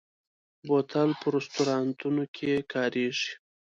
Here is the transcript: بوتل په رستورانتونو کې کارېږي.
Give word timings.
بوتل 0.67 1.09
په 1.21 1.27
رستورانتونو 1.35 2.23
کې 2.35 2.51
کارېږي. 2.73 3.31